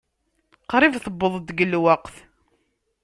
Qrib 0.69 0.93
tewweḍ-d 1.03 1.47
deg 1.49 1.59
lweqt. 1.71 2.15